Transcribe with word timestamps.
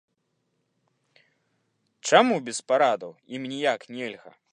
Чаму 2.11 2.37
без 2.47 2.57
парадаў 2.71 3.13
ім 3.39 3.47
ніяк 3.53 3.81
нельга? 3.99 4.31